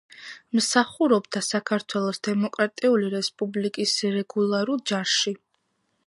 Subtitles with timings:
[0.59, 5.35] მსახურობდა საქართველოს დემოკრატიული რესპუბლიკის რეგულარულ ჯარში.